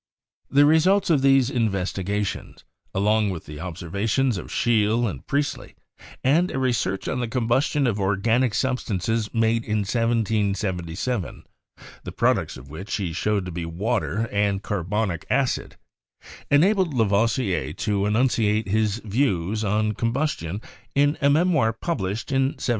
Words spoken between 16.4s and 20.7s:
enabled Lavoisier to enunciate his views on combustion